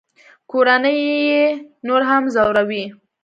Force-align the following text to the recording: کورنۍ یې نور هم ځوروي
کورنۍ 0.51 0.99
یې 1.27 1.43
نور 1.87 2.01
هم 2.09 2.23
ځوروي 2.33 2.83